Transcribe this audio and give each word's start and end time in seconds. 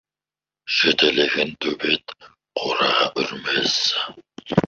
Жетелеген 0.77 1.51
төбет 1.65 2.15
қораға 2.61 3.11
үрмес. 3.25 3.77